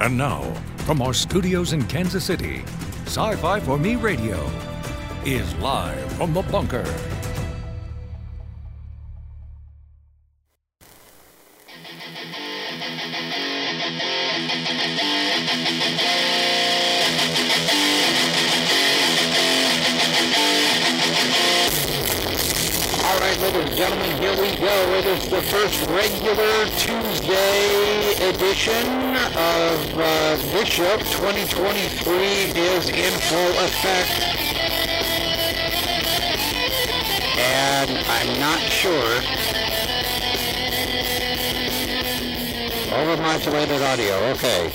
[0.00, 0.42] And now,
[0.86, 2.62] from our studios in Kansas City,
[3.06, 4.48] Sci Fi for Me Radio
[5.24, 6.84] is live from the bunker.
[23.02, 24.94] All right, ladies and gentlemen, here we go.
[24.94, 27.87] It is the first regular Tuesday
[28.28, 28.86] edition
[29.36, 30.98] of uh, show.
[30.98, 34.10] 2023 is in full effect.
[37.38, 39.20] And I'm not sure.
[42.92, 44.72] Overmodulated audio, okay.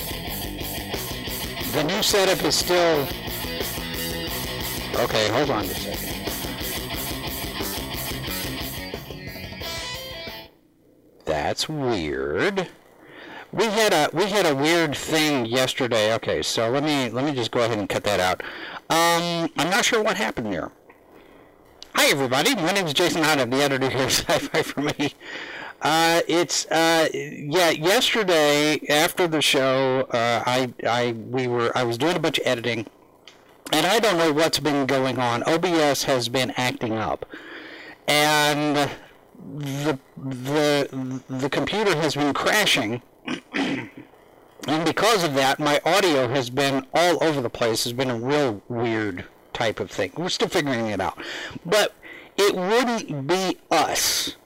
[1.72, 3.06] The new setup is still...
[4.96, 6.14] Okay, hold on a second.
[11.24, 12.68] That's weird.
[13.54, 16.12] We had a we had a weird thing yesterday.
[16.14, 18.42] Okay, so let me let me just go ahead and cut that out.
[18.90, 20.72] Um, I'm not sure what happened there.
[21.94, 23.40] Hi everybody, my name is Jason Hunt.
[23.40, 25.14] I'm the editor here at Sci-Fi for Me.
[25.80, 27.70] Uh, it's uh, yeah.
[27.70, 32.46] Yesterday after the show, uh, I I we were I was doing a bunch of
[32.48, 32.88] editing,
[33.72, 35.44] and I don't know what's been going on.
[35.44, 37.24] OBS has been acting up,
[38.08, 38.90] and
[39.56, 43.00] the the the computer has been crashing
[44.66, 48.16] and because of that my audio has been all over the place has been a
[48.16, 51.18] real weird type of thing we're still figuring it out
[51.64, 51.94] but
[52.36, 54.36] it wouldn't be us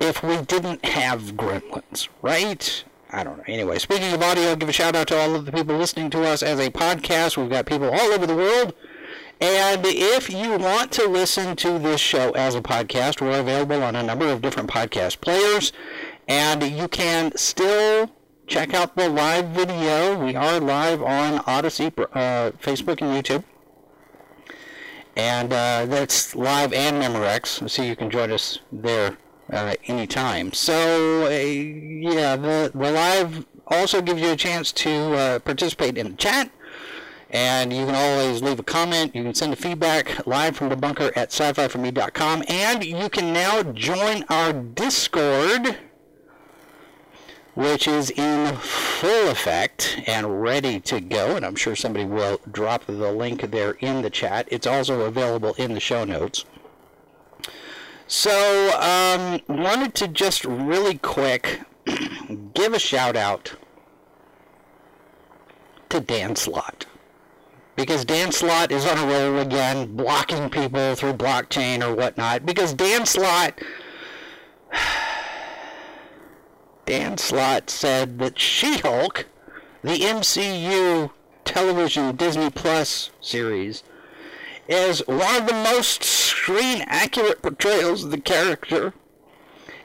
[0.00, 3.44] if we didn't have gremlins right I don't know.
[3.46, 6.24] Anyway, speaking of audio, give a shout out to all of the people listening to
[6.24, 7.38] us as a podcast.
[7.38, 8.74] We've got people all over the world.
[9.40, 13.96] And if you want to listen to this show as a podcast, we're available on
[13.96, 15.72] a number of different podcast players.
[16.26, 18.10] And you can still
[18.48, 20.18] check out the live video.
[20.18, 23.44] We are live on Odysee, uh, Facebook, and YouTube.
[25.16, 29.18] And uh, that's live and Memorex, so you can join us there
[29.52, 30.52] uh, anytime.
[30.54, 36.12] So, uh, yeah, the, the live also gives you a chance to uh, participate in
[36.12, 36.50] the chat.
[37.30, 39.14] And you can always leave a comment.
[39.14, 42.44] You can send a feedback live from the bunker at sci-fi4me.com.
[42.48, 45.76] And you can now join our Discord,
[47.58, 51.34] which is in full effect and ready to go.
[51.34, 54.46] And I'm sure somebody will drop the link there in the chat.
[54.48, 56.44] It's also available in the show notes.
[58.06, 58.30] So,
[58.80, 61.62] um, wanted to just really quick
[62.54, 63.56] give a shout out
[65.88, 66.86] to Dan Slott
[67.78, 72.44] because Dan Slott is on a roll again, blocking people through blockchain or whatnot.
[72.44, 73.60] Because Dan Slott,
[76.88, 79.26] Dan Slott said that She-Hulk,
[79.82, 81.10] the MCU
[81.44, 83.82] television Disney Plus series,
[84.66, 88.94] is one of the most screen accurate portrayals of the character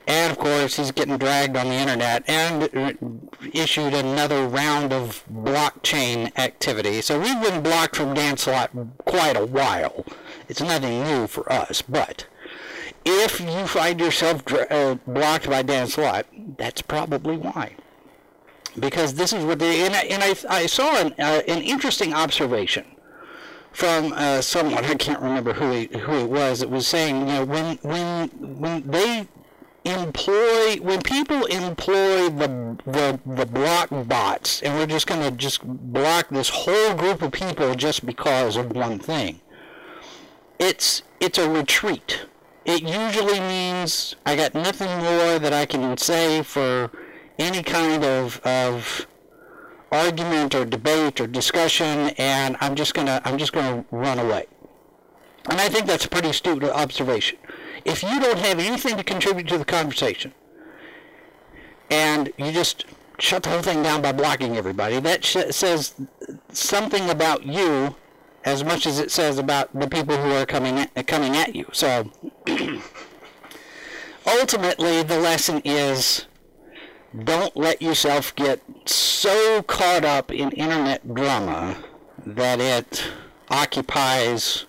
[0.06, 6.38] and of course, he's getting dragged on the internet and issued another round of blockchain
[6.38, 7.02] activity.
[7.02, 8.72] So we've been blocked from Dan Slott
[9.06, 10.06] quite a while.
[10.50, 12.28] It's nothing new for us, but
[13.06, 16.26] if you find yourself uh, blocked by Dan Slott,
[16.58, 17.76] that's probably why.
[18.80, 22.14] Because this is what they, and I, and I, I saw an, uh, an interesting
[22.14, 22.86] observation
[23.72, 26.62] from uh, someone I can't remember who he, who it was.
[26.62, 29.28] It was saying, you know, when when when they
[29.86, 35.62] employ when people employ the the the block bots and we're just going to just
[35.64, 39.42] block this whole group of people just because of one thing
[40.58, 42.26] it's it's a retreat
[42.66, 46.92] it usually means i got nothing more that i can say for
[47.40, 49.08] any kind of of
[49.92, 54.46] argument or debate or discussion and i'm just to i'm just to run away.
[55.50, 57.38] And i think that's a pretty astute observation.
[57.86, 60.34] If you don't have anything to contribute to the conversation
[61.90, 62.86] and you just
[63.20, 65.94] shut the whole thing down by blocking everybody, that sh- says
[66.52, 67.96] something about you
[68.46, 71.66] as much as it says about the people who are coming at, coming at you.
[71.72, 72.12] So
[74.28, 76.26] ultimately, the lesson is
[77.24, 81.78] don't let yourself get so caught up in internet drama
[82.26, 83.04] that it
[83.50, 84.66] occupies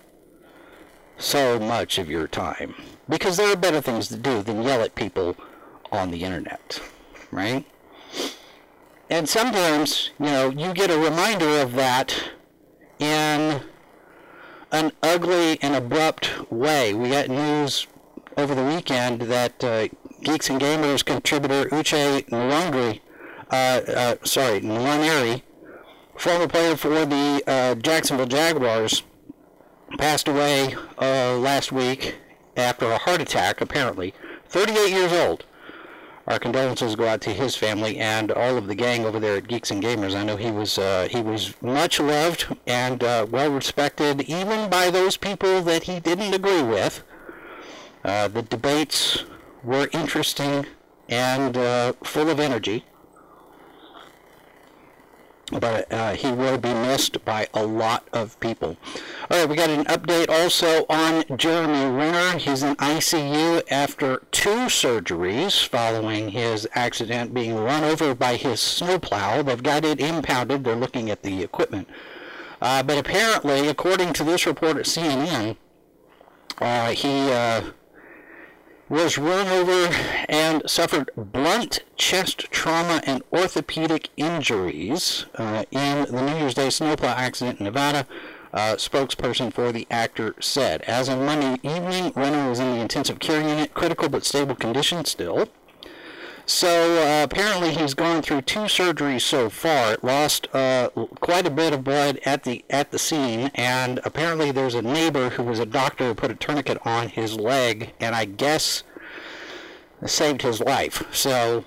[1.17, 2.75] so much of your time
[3.09, 5.35] because there are better things to do than yell at people
[5.91, 6.79] on the internet,
[7.31, 7.65] right?
[9.09, 12.31] And sometimes, you know, you get a reminder of that
[12.99, 13.61] in
[14.71, 16.93] an ugly and abrupt way.
[16.93, 17.87] We got news
[18.37, 19.87] over the weekend that uh,
[20.21, 22.99] Geeks and Gamers contributor Uche Nwangri,
[23.51, 25.41] uh, uh, sorry, Nwaneri,
[26.17, 29.03] former player for the uh, Jacksonville Jaguars,
[29.97, 32.15] passed away uh, last week
[32.57, 34.13] after a heart attack, apparently.
[34.49, 35.45] 38 years old.
[36.27, 39.47] Our condolences go out to his family and all of the gang over there at
[39.47, 40.15] Geeks and Gamers.
[40.15, 44.89] I know he was uh, he was much loved and uh, well respected, even by
[44.89, 47.03] those people that he didn't agree with.
[48.03, 49.23] Uh, the debates
[49.63, 50.65] were interesting
[51.09, 52.83] and uh, full of energy
[55.51, 58.77] but uh, he will be missed by a lot of people.
[59.29, 62.37] All right, we got an update also on Jeremy Renner.
[62.39, 69.43] He's in ICU after two surgeries following his accident being run over by his snowplow.
[69.43, 70.63] They've got it impounded.
[70.63, 71.87] They're looking at the equipment.
[72.61, 75.57] Uh, but apparently, according to this report at CNN,
[76.59, 77.61] uh, he uh,
[78.87, 79.93] was run over
[80.29, 87.09] and suffered blunt chest trauma and orthopedic injuries uh, in the New Year's Day snowplow
[87.09, 88.05] accident in Nevada.
[88.53, 90.81] Uh, spokesperson for the actor said.
[90.83, 95.03] As of Monday evening, Renner was in the intensive care unit, critical but stable condition
[95.03, 95.49] still.
[96.47, 99.97] So uh, apparently he's gone through two surgeries so far.
[100.03, 100.89] Lost uh,
[101.19, 105.29] quite a bit of blood at the at the scene, and apparently there's a neighbor
[105.29, 108.83] who was a doctor who put a tourniquet on his leg, and I guess
[110.05, 111.03] saved his life.
[111.11, 111.65] So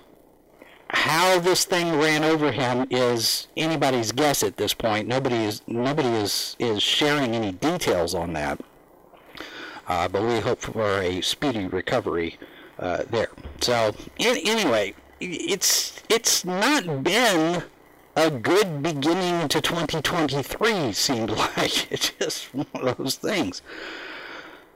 [0.91, 5.09] how this thing ran over him is anybody's guess at this point.
[5.09, 8.61] Nobody is nobody is is sharing any details on that.
[9.89, 12.39] Uh, but we hope for a speedy recovery
[12.79, 13.29] uh, there.
[13.61, 17.65] So in, anyway, it's it's not been
[18.17, 20.93] a good beginning to 2023.
[20.93, 23.63] Seemed like it's just one of those things.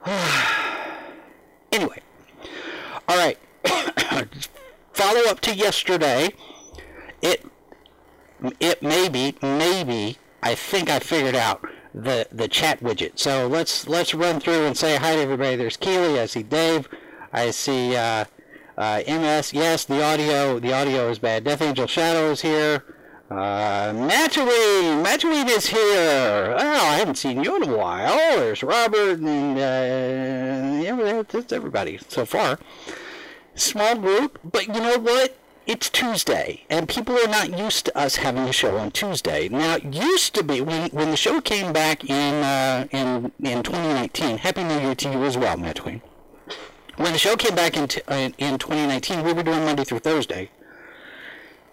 [1.71, 2.01] anyway,
[3.07, 3.37] all right.
[4.93, 6.33] Follow up to yesterday.
[7.21, 7.45] It
[8.59, 13.19] it maybe maybe I think I figured out the the chat widget.
[13.19, 15.55] So let's let's run through and say hi to everybody.
[15.55, 16.19] There's Keely.
[16.19, 16.89] I see Dave.
[17.33, 18.25] I see uh,
[18.77, 19.53] uh, MS.
[19.53, 21.43] Yes, the audio the audio is bad.
[21.43, 22.85] Death Angel Shadow is here.
[23.31, 26.55] Uh, Matchween is here.
[26.55, 28.15] Oh, I haven't seen you in a while.
[28.15, 32.59] There's Robert and uh, yeah, that's everybody so far.
[33.55, 35.35] Small group, but you know what?
[35.65, 39.47] It's Tuesday, and people are not used to us having a show on Tuesday.
[39.47, 43.63] Now, it used to be when when the show came back in uh, in in
[43.63, 44.37] 2019.
[44.39, 46.01] Happy New Year to you as well, Matchween
[46.97, 49.99] when the show came back in, t- in, in 2019, we were doing Monday through
[49.99, 50.49] Thursday.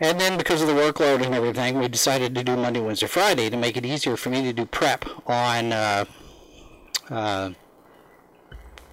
[0.00, 3.50] And then because of the workload and everything, we decided to do Monday, Wednesday, Friday
[3.50, 6.04] to make it easier for me to do prep on uh,
[7.10, 7.50] uh,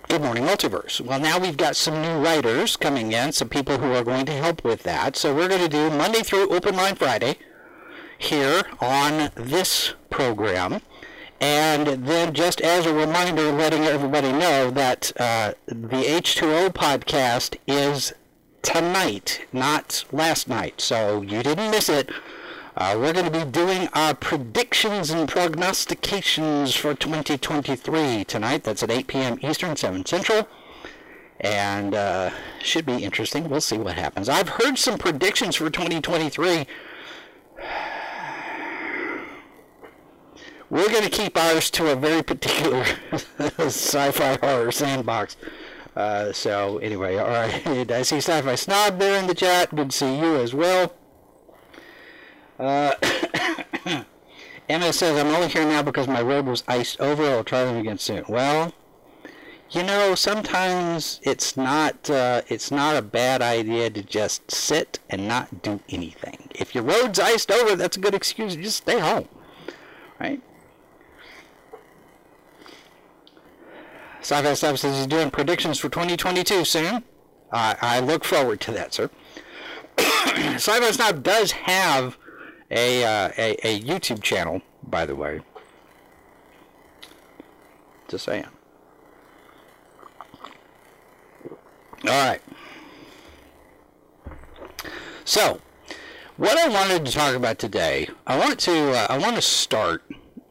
[0.10, 1.00] Good Morning Multiverse.
[1.00, 4.34] Well, now we've got some new writers coming in, some people who are going to
[4.34, 5.16] help with that.
[5.16, 7.38] So we're going to do Monday through Open Line Friday
[8.18, 10.82] here on this program.
[11.40, 18.14] And then, just as a reminder, letting everybody know that uh, the H2O podcast is
[18.64, 20.82] tonight, not last night.
[20.82, 22.10] So you didn't miss it.
[22.76, 28.64] Uh, we're going to be doing our predictions and prognostications for 2023 tonight.
[28.64, 29.40] That's at 8 p.m.
[29.42, 30.48] Eastern, 7 Central.
[31.40, 33.50] And uh, should be interesting.
[33.50, 34.28] We'll see what happens.
[34.28, 36.68] I've heard some predictions for 2023
[40.70, 42.84] We're going to keep ours to a very particular
[43.58, 45.38] sci-fi horror sandbox.
[45.96, 47.66] Uh, so anyway, all right.
[47.92, 49.74] I see Sci-Fi Snob there in the chat.
[49.74, 50.94] Good to see you as well.
[52.60, 52.94] Uh,
[54.70, 57.24] Emma says, I'm only here now because my road was iced over.
[57.24, 58.26] I'll try them again soon.
[58.28, 58.74] Well,
[59.72, 65.28] you know, sometimes it's not uh, it's not a bad idea to just sit and
[65.28, 66.50] not do anything.
[66.52, 69.28] If your road's iced over, that's a good excuse to just stay home,
[70.20, 70.42] right?
[74.28, 77.02] Sci-Fi says he's doing predictions for 2022 soon.
[77.50, 79.10] Uh, I look forward to that, sir.
[79.98, 82.18] Sci-Fi Stuff does have
[82.70, 85.40] a, uh, a, a YouTube channel, by the way.
[88.10, 88.44] Just saying.
[92.04, 92.42] All right.
[95.24, 95.62] So,
[96.36, 100.04] what I wanted to talk about today, I want to uh, I want to start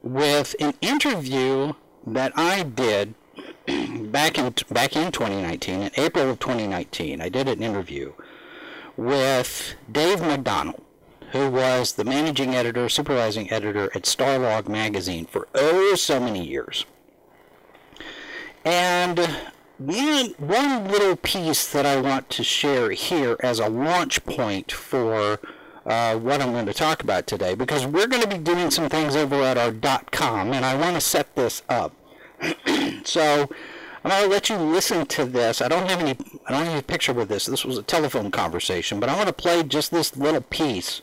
[0.03, 1.75] with an interview
[2.07, 3.15] that I did
[4.13, 8.13] back in back in 2019, in April of 2019, I did an interview
[8.97, 10.81] with Dave McDonnell,
[11.33, 16.87] who was the managing editor, supervising editor at Starlog magazine for oh so many years.
[18.65, 19.19] And
[19.79, 25.39] one, one little piece that I want to share here as a launch point for
[25.85, 28.89] uh, what I'm going to talk about today because we're going to be doing some
[28.89, 29.73] things over at our
[30.11, 31.93] .com, and I want to set this up.
[33.05, 33.49] so
[34.05, 35.61] I'm going to let you listen to this.
[35.61, 36.17] I don't have any.
[36.47, 37.47] I don't have a picture with this.
[37.47, 41.03] This was a telephone conversation, but I want to play just this little piece,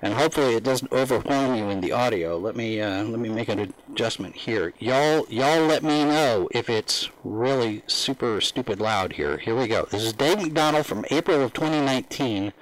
[0.00, 2.38] and hopefully it doesn't overwhelm you in the audio.
[2.38, 4.72] Let me uh, let me make an adjustment here.
[4.78, 9.38] Y'all y'all let me know if it's really super stupid loud here.
[9.38, 9.88] Here we go.
[9.90, 12.52] This is Dave McDonald from April of 2019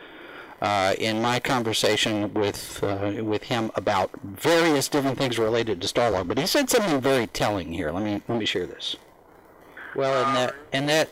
[0.60, 6.28] uh, in my conversation with uh, with him about various different things related to Starlog.
[6.28, 7.90] But he said something very telling here.
[7.90, 8.96] Let me let me share this.
[9.94, 11.08] Well, and that and that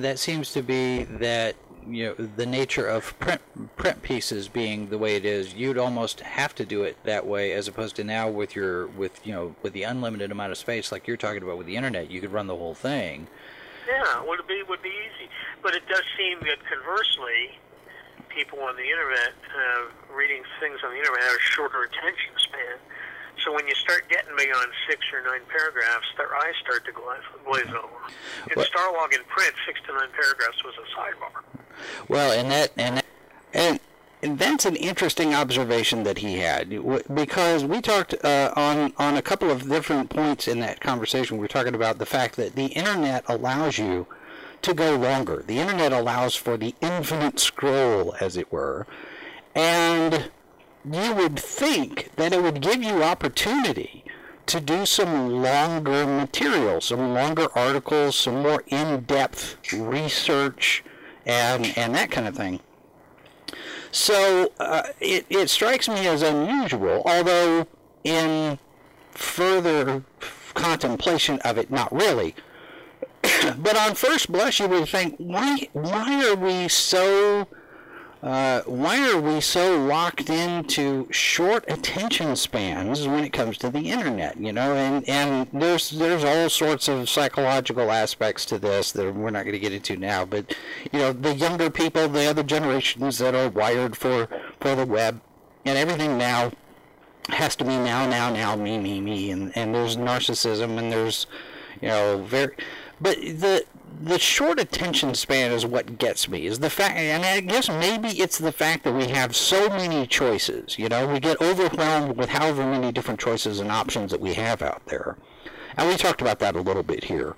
[0.00, 1.56] that seems to be that
[1.86, 3.40] you know the nature of print
[3.76, 5.54] print pieces being the way it is.
[5.54, 9.20] You'd almost have to do it that way, as opposed to now with your with
[9.26, 12.10] you know with the unlimited amount of space, like you're talking about with the internet,
[12.10, 13.26] you could run the whole thing.
[13.88, 15.28] Yeah, would be would be easy,
[15.62, 17.58] but it does seem that conversely,
[18.34, 22.78] people on the internet, uh, reading things on the internet, have a shorter attention span.
[23.44, 27.26] So when you start getting beyond six or nine paragraphs, their eyes start to glaze,
[27.44, 28.00] glaze over.
[28.50, 31.42] In What- Starlog in print, six to nine paragraphs was a sidebar.
[32.08, 33.06] Well, and that and that,
[33.54, 33.80] and
[34.22, 36.70] and that's an interesting observation that he had
[37.12, 41.38] because we talked uh, on on a couple of different points in that conversation.
[41.38, 44.06] We were talking about the fact that the internet allows you
[44.62, 45.42] to go longer.
[45.46, 48.86] The internet allows for the infinite scroll, as it were,
[49.54, 50.30] and
[50.84, 54.04] you would think that it would give you opportunity
[54.46, 60.82] to do some longer material, some longer articles, some more in-depth research,
[61.24, 62.60] and and that kind of thing.
[63.90, 67.66] So uh, it it strikes me as unusual, although
[68.04, 68.58] in
[69.12, 70.02] further
[70.54, 72.34] contemplation of it, not really.
[73.58, 77.46] but on first blush, you would think, why why are we so
[78.22, 83.90] uh, why are we so locked into short attention spans when it comes to the
[83.90, 84.38] internet?
[84.38, 89.30] You know, and, and there's there's all sorts of psychological aspects to this that we're
[89.30, 90.24] not going to get into now.
[90.24, 90.54] But
[90.92, 94.28] you know, the younger people, the other generations that are wired for
[94.60, 95.20] for the web
[95.64, 96.52] and everything now
[97.28, 101.26] has to be now, now, now, me, me, me, and and there's narcissism and there's
[101.80, 102.54] you know very,
[103.02, 103.64] but the
[104.00, 108.08] the short attention span is what gets me is the fact and i guess maybe
[108.08, 111.06] it's the fact that we have so many choices you know?
[111.06, 115.16] We get overwhelmed with however many different choices and options that we have out there.
[115.76, 117.34] And we talked about that a little bit here.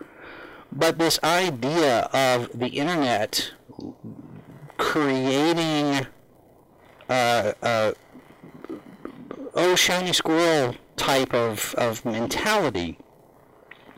[0.72, 3.52] But this idea of the internet
[4.76, 6.06] creating
[7.08, 7.92] uh, uh,
[9.54, 12.98] oh shiny squirrel type of, of mentality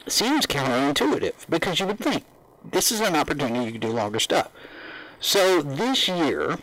[0.07, 2.25] seems counterintuitive because you would think
[2.65, 4.51] this is an opportunity to do longer stuff.
[5.21, 6.59] So this year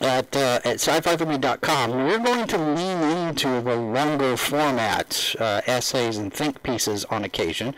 [0.00, 6.32] at uh, at sci-fi4me.com, we're going to lean into the longer format uh, essays and
[6.32, 7.74] think pieces on occasion.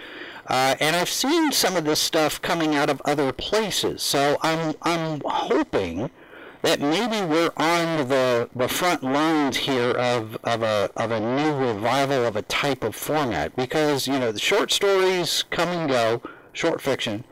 [0.47, 4.75] Uh, and I've seen some of this stuff coming out of other places, so I'm
[4.82, 6.11] I'm hoping
[6.68, 11.56] that maybe we're on the, the front lines here of, of a of a new
[11.56, 13.56] revival of a type of format.
[13.56, 16.20] Because you know the short stories come and go,
[16.52, 17.25] short fiction,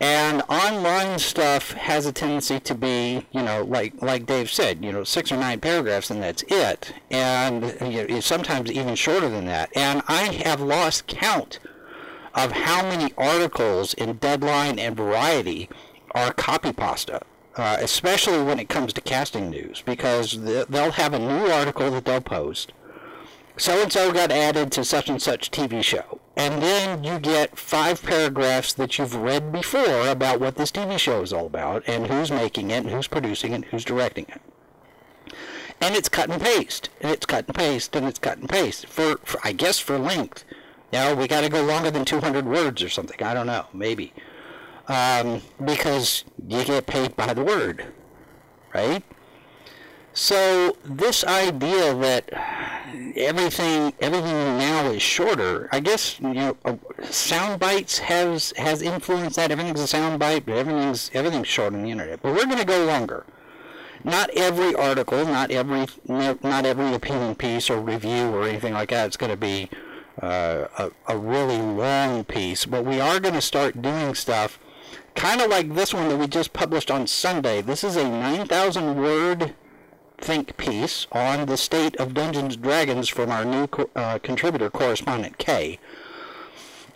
[0.00, 4.90] and online stuff has a tendency to be you know like like Dave said you
[4.90, 9.44] know six or nine paragraphs and that's it, and you know, sometimes even shorter than
[9.44, 11.60] that, and I have lost count
[12.34, 15.68] of how many articles in Deadline and Variety
[16.16, 17.22] are copy pasta
[17.56, 22.04] uh, especially when it comes to casting news, because they'll have a new article that
[22.04, 22.72] they'll post.
[23.56, 26.20] So and so got added to such and such TV show.
[26.36, 31.22] And then you get five paragraphs that you've read before about what this TV show
[31.22, 34.42] is all about, and who's making it, and who's producing it, and who's directing it.
[35.80, 38.86] And it's cut and paste, and it's cut and paste, and it's cut and paste.
[38.86, 40.44] For, for I guess for length.
[40.92, 43.20] Know, we got to go longer than 200 words or something.
[43.22, 44.12] I don't know, maybe
[44.88, 47.86] um, because you get paid by the word,
[48.74, 49.02] right?
[50.12, 52.30] So this idea that
[53.16, 56.76] everything everything now is shorter, I guess you know, uh,
[57.10, 59.50] sound bites has has influenced that.
[59.50, 62.22] Everything's a sound bite, but everything's everything's short on the internet.
[62.22, 63.26] But we're going to go longer.
[64.04, 69.08] Not every article, not every not every opinion piece or review or anything like that.
[69.08, 69.68] It's going to be
[70.22, 74.58] uh, a, a really long piece, but we are going to start doing stuff
[75.16, 77.62] kind of like this one that we just published on Sunday.
[77.62, 79.54] This is a 9,000 word
[80.18, 85.36] think piece on the state of Dungeons Dragons from our new co- uh, contributor correspondent
[85.38, 85.78] Kay.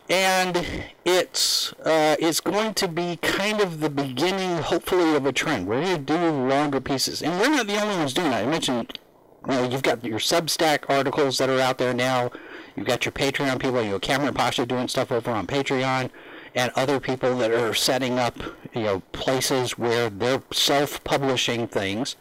[0.09, 0.65] and
[1.05, 5.67] it's uh, it's going to be kind of the beginning, hopefully, of a trend.
[5.67, 8.45] We're going to do longer pieces, and we're not the only ones doing that.
[8.45, 8.99] I mentioned,
[9.47, 12.31] you know, you've got your Substack articles that are out there now.
[12.77, 13.83] You've got your Patreon people.
[13.83, 16.11] You know, Cameron Pasha doing stuff over on Patreon,
[16.55, 18.37] and other people that are setting up,
[18.75, 22.17] you know, places where they're self-publishing things.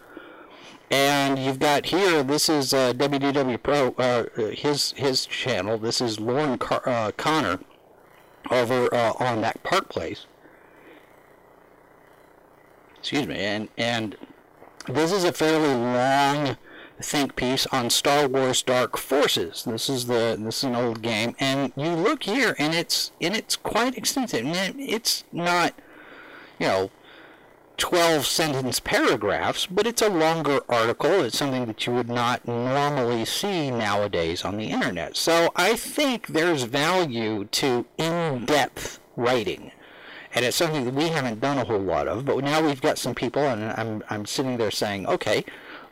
[0.91, 5.77] And you've got here, this is uh, WDW Pro, uh, his his channel.
[5.77, 7.59] This is Lauren Car- uh, Connor
[8.49, 10.25] over uh, on that Park Place.
[12.97, 14.17] Excuse me, and and
[14.87, 16.57] this is a fairly long
[17.01, 19.63] think piece on Star Wars Dark Forces.
[19.63, 23.35] This is the this is an old game, and you look here, and it's and
[23.35, 24.45] it's quite extensive.
[24.45, 25.73] And It's not,
[26.59, 26.91] you know,
[27.77, 31.23] 12 sentence paragraphs, but it's a longer article.
[31.23, 35.15] It's something that you would not normally see nowadays on the internet.
[35.15, 39.71] So I think there's value to in depth writing.
[40.35, 42.99] And it's something that we haven't done a whole lot of, but now we've got
[42.99, 45.43] some people, and I'm, I'm sitting there saying, okay,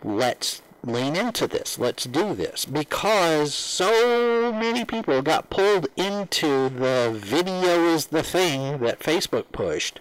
[0.03, 1.77] let's lean into this.
[1.79, 2.65] Let's do this.
[2.65, 9.99] Because so many people got pulled into the video is the thing that Facebook pushed,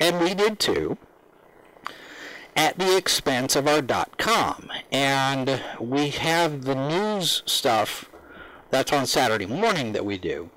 [0.00, 0.96] and we did too
[2.56, 4.70] at the expense of our dot .com.
[4.92, 8.08] And we have the news stuff
[8.70, 10.50] that's on Saturday morning that we do.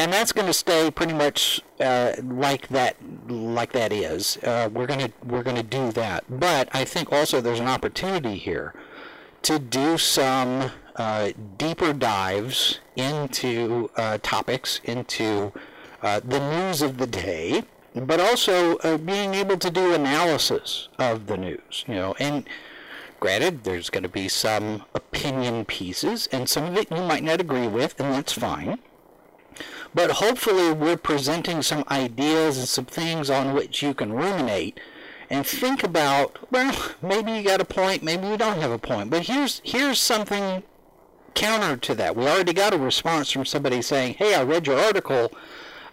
[0.00, 2.96] And that's going to stay pretty much uh, like that,
[3.28, 4.38] like that is.
[4.38, 6.24] Uh, we're going to we're going to do that.
[6.40, 8.72] But I think also there's an opportunity here
[9.42, 15.52] to do some uh, deeper dives into uh, topics, into
[16.00, 17.64] uh, the news of the day,
[17.94, 22.48] but also uh, being able to do analysis of the news, you know, and
[23.20, 27.38] granted, there's going to be some opinion pieces, and some of it you might not
[27.38, 28.78] agree with, and that's fine.
[29.94, 34.78] But hopefully, we're presenting some ideas and some things on which you can ruminate
[35.28, 36.38] and think about.
[36.50, 39.10] Well, maybe you got a point, maybe you don't have a point.
[39.10, 40.62] But here's here's something
[41.34, 42.16] counter to that.
[42.16, 45.32] We already got a response from somebody saying, "Hey, I read your article.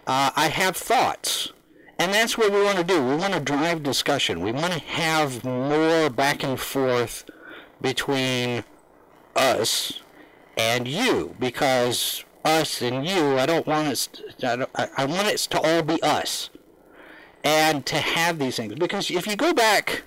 [0.06, 1.52] Uh, I have thoughts."
[2.00, 3.04] And that's what we want to do.
[3.04, 4.40] We want to drive discussion.
[4.40, 7.24] We want to have more back and forth
[7.80, 8.62] between
[9.34, 10.00] us
[10.56, 15.38] and you because us and you, I don't want us, to, I, I want it
[15.38, 16.50] to all be us.
[17.44, 18.74] And to have these things.
[18.74, 20.02] Because if you go back,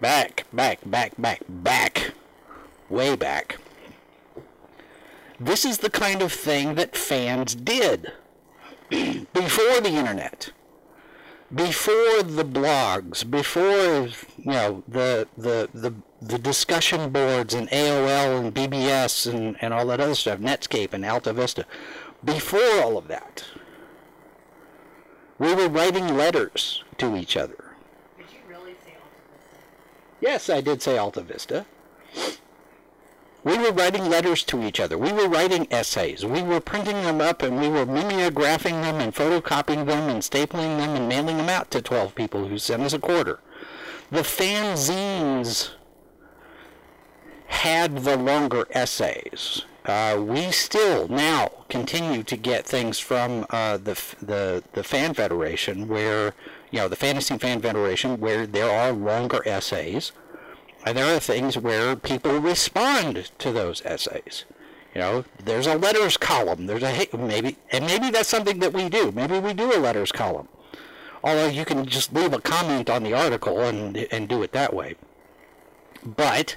[0.00, 2.12] back, back, back, back, back,
[2.88, 3.58] way back,
[5.38, 8.12] this is the kind of thing that fans did
[8.90, 10.50] before the internet
[11.54, 14.08] before the blogs, before
[14.38, 19.86] you know the the the, the discussion boards and AOL and BBS and, and all
[19.86, 21.66] that other stuff, Netscape and Alta Vista,
[22.24, 23.44] before all of that,
[25.38, 27.74] we were writing letters to each other.
[28.16, 29.58] Did you really say Alta Vista?
[30.20, 31.66] Yes, I did say Alta Vista.
[33.42, 34.98] We were writing letters to each other.
[34.98, 36.24] We were writing essays.
[36.24, 40.76] We were printing them up and we were mimeographing them and photocopying them and stapling
[40.78, 43.40] them and mailing them out to 12 people who sent us a quarter.
[44.10, 45.70] The fanzines
[47.46, 49.64] had the longer essays.
[49.86, 55.88] Uh, we still now continue to get things from uh, the, the the fan federation
[55.88, 56.34] where
[56.70, 60.12] you know the fantasy fan federation where there are longer essays
[60.84, 64.44] and there are things where people respond to those essays.
[64.94, 66.66] You know, there's a letters column.
[66.66, 69.12] There's a maybe, and maybe that's something that we do.
[69.12, 70.48] Maybe we do a letters column.
[71.22, 74.74] Although you can just leave a comment on the article and and do it that
[74.74, 74.96] way.
[76.04, 76.56] But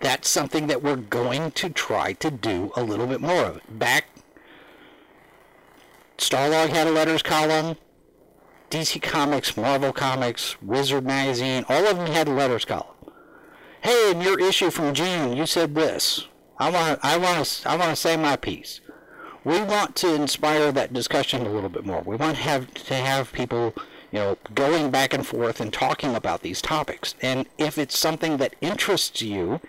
[0.00, 3.60] that's something that we're going to try to do a little bit more of.
[3.68, 4.04] Back,
[6.18, 7.76] Starlog had a letters column.
[8.68, 12.95] DC Comics, Marvel Comics, Wizard Magazine, all of them had a letters column
[13.86, 16.26] hey, in your issue from June, you said this.
[16.58, 18.80] I want I want to I want to say my piece.
[19.44, 22.02] We want to inspire that discussion a little bit more.
[22.04, 23.74] We want to have to have people,
[24.10, 27.14] you know, going back and forth and talking about these topics.
[27.22, 29.60] And if it's something that interests you,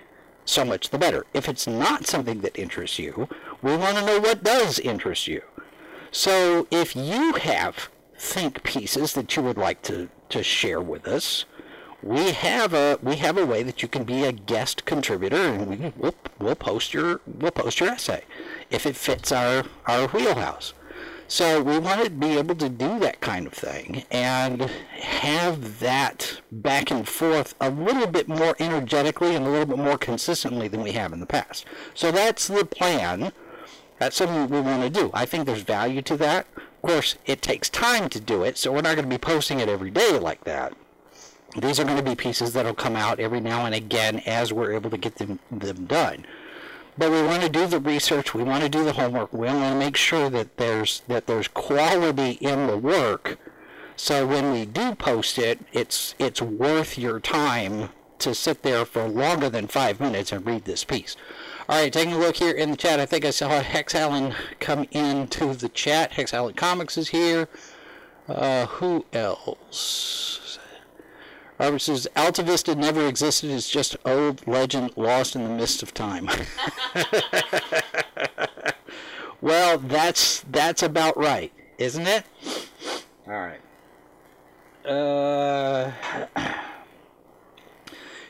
[0.45, 1.27] so much the better.
[1.35, 3.29] If it's not something that interests you,
[3.61, 5.43] we want to know what does interest you.
[6.09, 11.45] So if you have think pieces that you would like to, to share with us,
[12.03, 15.67] we have a we have a way that you can be a guest contributor, and
[15.67, 18.23] we we'll, we'll post your we'll post your essay
[18.69, 20.73] if it fits our our wheelhouse.
[21.29, 26.39] So we want to be able to do that kind of thing and have that
[26.53, 30.81] back and forth a little bit more energetically and a little bit more consistently than
[30.83, 31.65] we have in the past.
[31.93, 33.33] So that's the plan.
[33.99, 35.11] That's something we want to do.
[35.13, 36.47] I think there's value to that.
[36.55, 39.59] Of course, it takes time to do it, so we're not going to be posting
[39.59, 40.73] it every day like that.
[41.55, 44.73] These are going to be pieces that'll come out every now and again as we're
[44.73, 46.25] able to get them, them done.
[46.97, 48.33] But we want to do the research.
[48.33, 49.31] We want to do the homework.
[49.31, 53.37] We want to make sure that there's that there's quality in the work.
[53.95, 59.07] So when we do post it, it's it's worth your time to sit there for
[59.07, 61.15] longer than five minutes and read this piece.
[61.69, 62.99] All right, taking a look here in the chat.
[62.99, 66.13] I think I saw Hex Allen come into the chat.
[66.13, 67.47] Hex Allen Comics is here.
[68.27, 70.57] Uh, who else?
[71.59, 73.49] Robert says Alta Vista never existed.
[73.49, 76.29] It's just old legend lost in the mist of time.
[79.41, 82.25] well, that's that's about right, isn't it?
[83.27, 83.59] All right.
[84.87, 85.91] Uh,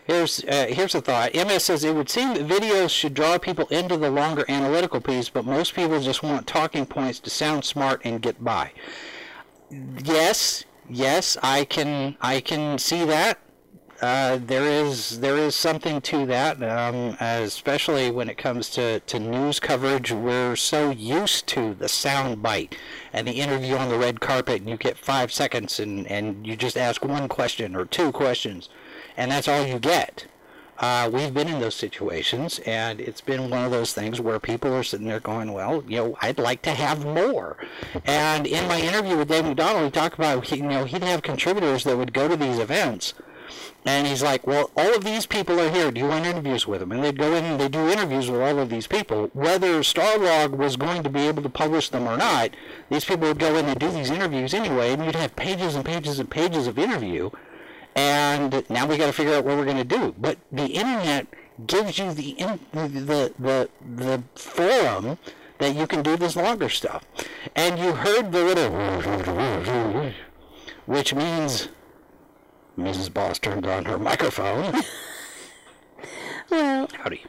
[0.05, 1.35] here's uh, here's a thought.
[1.35, 5.27] MS says it would seem that videos should draw people into the longer analytical piece,
[5.27, 8.71] but most people just want talking points to sound smart and get by.
[9.69, 13.39] Yes, yes, I can I can see that.
[13.99, 19.19] Uh, there is there is something to that, um, especially when it comes to, to
[19.19, 20.11] news coverage.
[20.11, 22.77] We're so used to the sound bite
[23.11, 26.55] and the interview on the red carpet, and you get five seconds, and, and you
[26.55, 28.69] just ask one question or two questions,
[29.15, 30.27] and that's all you get.
[30.79, 34.71] Uh, we've been in those situations, and it's been one of those things where people
[34.73, 37.57] are sitting there going, "Well, you know, I'd like to have more."
[38.05, 41.83] And in my interview with Dave McDonald, he talked about, you know, he'd have contributors
[41.83, 43.15] that would go to these events,
[43.85, 45.89] and he's like, "Well, all of these people are here.
[45.89, 48.41] Do you want interviews with them?" And they'd go in and they do interviews with
[48.41, 52.17] all of these people, whether Starlog was going to be able to publish them or
[52.17, 52.51] not.
[52.91, 55.83] These people would go in and do these interviews anyway, and you'd have pages and
[55.83, 57.31] pages and pages of interview
[57.97, 60.13] and now we got to figure out what we're going to do.
[60.19, 61.27] But the internet
[61.65, 65.17] gives you the, in, the the the forum
[65.57, 67.03] that you can do this longer stuff.
[67.55, 70.13] And you heard the little,
[70.85, 71.69] which means
[72.77, 73.11] Mrs.
[73.11, 74.81] Boss turned on her microphone.
[76.49, 77.25] Well, Howdy.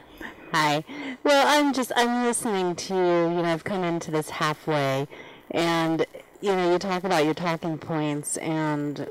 [0.53, 0.85] hi.
[1.25, 3.01] Well, I'm just I'm listening to you.
[3.35, 5.09] You know, I've come into this halfway,
[5.51, 6.05] and
[6.39, 9.05] you know, you talk about your talking points, and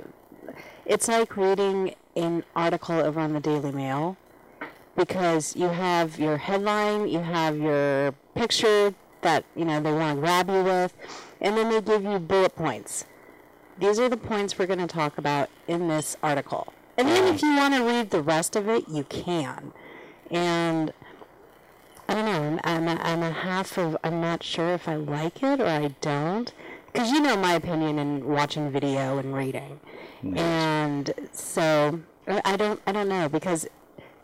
[0.88, 4.16] it's like reading an article over on the Daily Mail
[4.96, 10.20] because you have your headline, you have your picture that you know they want to
[10.20, 10.94] grab you with,
[11.40, 13.04] and then they give you bullet points.
[13.78, 16.72] These are the points we're going to talk about in this article.
[16.96, 19.72] And then if you want to read the rest of it, you can.
[20.32, 20.92] And
[22.08, 22.60] I don't know.
[22.64, 23.96] I'm, I'm, a, I'm a half of.
[24.02, 26.52] I'm not sure if I like it or I don't,
[26.92, 29.80] because you know my opinion in watching video and reading,
[30.34, 32.80] and so I don't.
[32.86, 33.66] I don't know because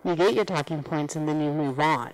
[0.04, 2.12] you get your talking points and then you move on.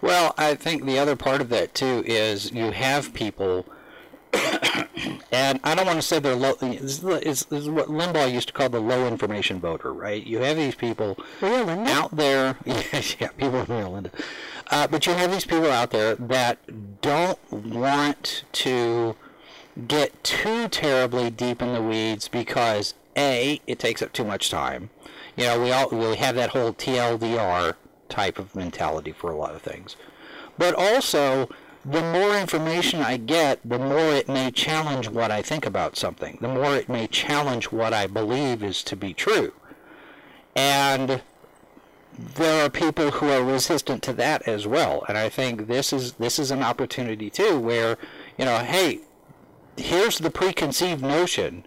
[0.00, 3.66] Well, I think the other part of that too is you have people,
[4.32, 6.54] and I don't want to say they're low.
[6.54, 10.24] This is, this is what Limbaugh used to call the low information voter, right?
[10.24, 11.90] You have these people Linda?
[11.90, 14.10] out there, yeah, people from Linda,
[14.70, 19.16] uh, but you have these people out there that don't want to
[19.86, 24.90] get too terribly deep in the weeds because a it takes up too much time.
[25.36, 27.74] You know, we all we have that whole TLDR
[28.08, 29.96] type of mentality for a lot of things,
[30.56, 31.48] but also
[31.84, 36.38] the more information I get, the more it may challenge what I think about something.
[36.40, 39.52] The more it may challenge what I believe is to be true,
[40.56, 41.22] and
[42.18, 45.04] there are people who are resistant to that as well.
[45.08, 47.96] And I think this is this is an opportunity too, where
[48.36, 49.00] you know, hey,
[49.78, 51.64] here's the preconceived notion.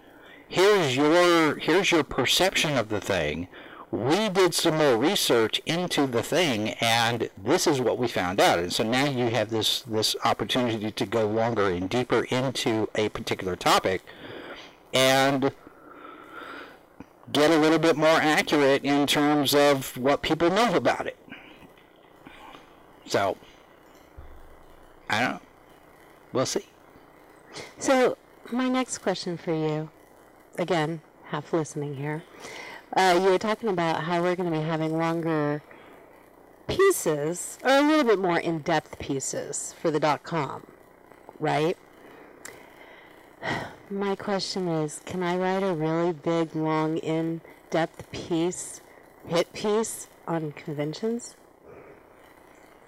[0.48, 3.48] Here's your here's your perception of the thing.
[3.90, 8.58] We did some more research into the thing, and this is what we found out.
[8.58, 13.08] And so now you have this this opportunity to go longer and deeper into a
[13.10, 14.02] particular topic,
[14.92, 15.52] and
[17.32, 21.16] get a little bit more accurate in terms of what people know about it.
[23.06, 23.36] So,
[25.08, 25.40] I don't know.
[26.32, 26.66] We'll see.
[27.78, 28.16] So,
[28.50, 29.90] my next question for you,
[30.58, 32.22] again, half listening here.
[32.94, 35.62] Uh, you were talking about how we're going to be having longer
[36.66, 40.66] pieces, or a little bit more in depth pieces for the dot com,
[41.40, 41.76] right?
[43.90, 48.80] My question is can I write a really big, long, in depth piece,
[49.26, 51.36] hit piece on conventions?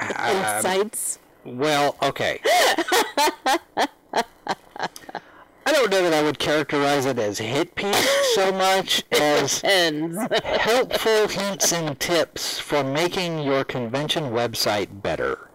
[0.01, 1.19] Insights?
[1.45, 2.41] Well, okay.
[5.95, 12.01] Know that I would characterize it as hit piece so much as helpful hints and
[12.01, 15.51] tips for making your convention website better.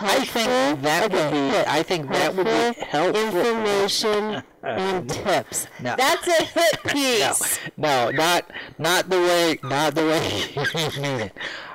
[0.00, 1.56] I think that would be.
[1.70, 3.24] I think that would be helpful.
[3.24, 5.68] Information and tips.
[5.80, 5.94] No.
[5.96, 7.60] That's a hit No, piece.
[7.76, 11.32] no, not not the way, not the way you mean it.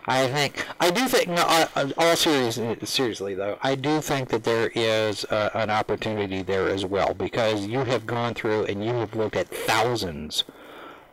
[0.07, 1.27] I think I do think.
[1.27, 1.67] No,
[1.97, 6.85] all serious, seriously though, I do think that there is uh, an opportunity there as
[6.85, 10.45] well because you have gone through and you have looked at thousands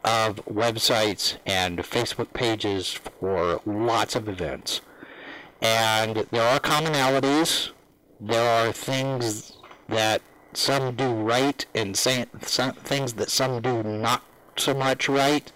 [0.04, 4.80] of websites and Facebook pages for lots of events,
[5.60, 7.70] and there are commonalities.
[8.20, 9.54] There are things
[9.88, 14.22] that some do right and some things that some do not
[14.56, 15.50] so much right.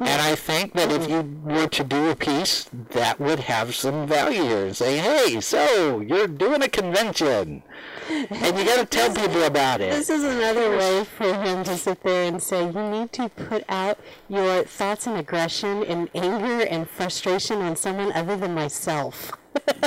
[0.00, 4.06] And I think that if you were to do a piece, that would have some
[4.06, 4.66] value here.
[4.66, 7.62] And say, hey, so you're doing a convention,
[8.08, 9.92] and you got to tell people about it.
[9.92, 13.62] This is another way for him to sit there and say, you need to put
[13.68, 19.32] out your thoughts and aggression and anger and frustration on someone other than myself.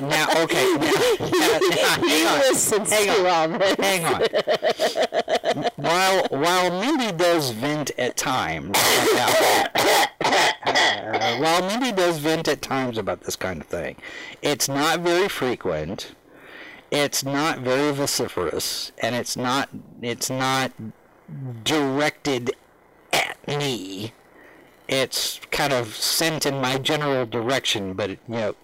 [0.02, 2.80] Now, okay, now, now, now, hang on.
[2.86, 3.62] Hang on.
[3.80, 5.03] Hang on.
[5.94, 9.68] While while Mindy does vent at times, uh,
[11.40, 13.96] while Mindy does vent at times about this kind of thing,
[14.42, 16.16] it's not very frequent.
[16.90, 19.70] It's not very vociferous, and it's not
[20.02, 20.72] it's not
[21.64, 22.52] directed
[23.12, 24.14] at me.
[24.88, 28.56] It's kind of sent in my general direction, but it, you know,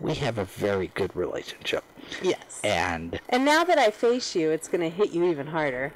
[0.00, 1.84] we have a very good relationship,
[2.22, 2.60] Yes.
[2.62, 5.92] and And now that I face you, it's going to hit you even harder.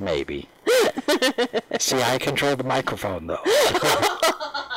[0.00, 0.48] Maybe.
[1.78, 3.40] See, I control the microphone though.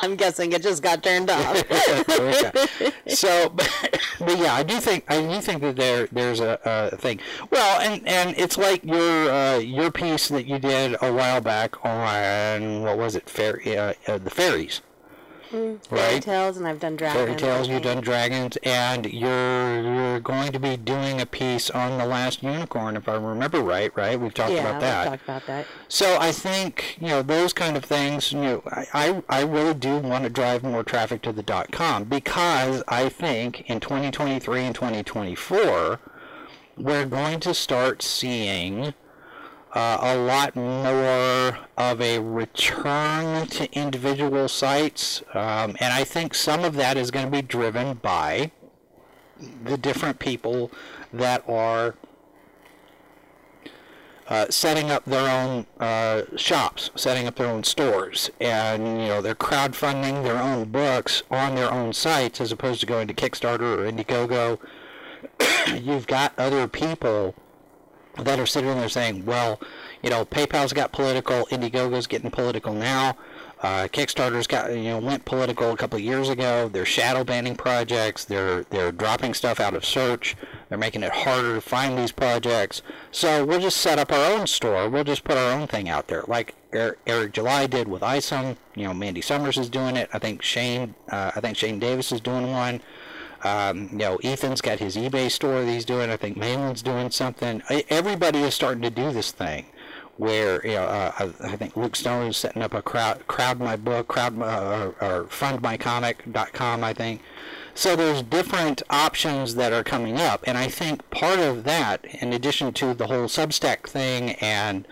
[0.00, 1.56] I'm guessing it just got turned off.
[3.08, 6.96] so, but, but yeah, I do think I do think that there there's a, a
[6.96, 7.20] thing.
[7.50, 11.84] Well, and and it's like your uh, your piece that you did a while back
[11.84, 13.28] on what was it?
[13.28, 14.82] Fairy, uh, uh, the fairies.
[15.50, 16.22] Fairy Right.
[16.22, 17.24] tales, and I've done dragons.
[17.24, 21.98] Fairy tales, you've done dragons, and you're you're going to be doing a piece on
[21.98, 23.90] the last unicorn, if I remember right.
[23.96, 24.18] Right?
[24.20, 25.04] We've talked yeah, about we've that.
[25.06, 25.66] talked about that.
[25.88, 28.32] So I think you know those kind of things.
[28.32, 31.72] You know, I I, I really do want to drive more traffic to the dot
[31.72, 36.00] com because I think in 2023 and 2024
[36.76, 38.94] we're going to start seeing
[39.78, 46.64] uh, a lot more of a return to individual sites, um, and I think some
[46.64, 48.50] of that is going to be driven by
[49.62, 50.72] the different people
[51.12, 51.94] that are
[54.26, 59.22] uh, setting up their own uh, shops, setting up their own stores, and you know
[59.22, 63.78] they're crowdfunding their own books on their own sites as opposed to going to Kickstarter
[63.78, 64.58] or Indiegogo.
[65.80, 67.36] You've got other people
[68.24, 69.60] that are sitting there saying, well,
[70.02, 73.16] you know, PayPal's got political, Indiegogo's getting political now.
[73.60, 76.68] Uh, Kickstarter's got you know went political a couple of years ago.
[76.68, 78.24] They're shadow banning projects.
[78.24, 80.36] They're they're dropping stuff out of search.
[80.68, 82.82] They're making it harder to find these projects.
[83.10, 84.88] So we'll just set up our own store.
[84.88, 88.56] We'll just put our own thing out there, like Er- Eric July did with Isom.
[88.76, 90.08] You know, Mandy Summers is doing it.
[90.12, 90.94] I think Shane.
[91.10, 92.80] Uh, I think Shane Davis is doing one.
[93.44, 96.10] Um, you know, Ethan's got his eBay store that he's doing.
[96.10, 97.62] I think Malin's doing something.
[97.88, 99.66] Everybody is starting to do this thing
[100.18, 103.76] where you know, uh, I, think Luke Stone is setting up a crowd, crowd my
[103.76, 107.22] book, crowd my, uh, or, or fundmycomic.com, I think.
[107.74, 112.32] So there's different options that are coming up, and I think part of that, in
[112.32, 114.86] addition to the whole Substack thing and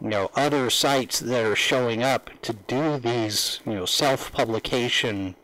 [0.00, 5.34] you know other sites that are showing up to do these you know self-publication